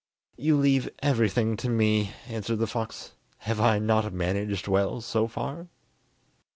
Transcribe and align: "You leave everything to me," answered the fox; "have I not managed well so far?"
"You 0.35 0.57
leave 0.57 0.89
everything 1.03 1.55
to 1.57 1.69
me," 1.69 2.13
answered 2.27 2.55
the 2.55 2.65
fox; 2.65 3.11
"have 3.37 3.59
I 3.61 3.77
not 3.77 4.11
managed 4.11 4.67
well 4.67 4.99
so 4.99 5.27
far?" 5.27 5.67